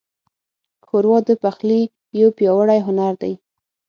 [0.87, 1.81] ښوروا د پخلي
[2.21, 3.33] یو پیاوړی هنر دی.